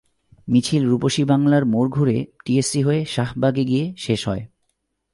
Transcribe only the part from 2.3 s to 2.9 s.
TSC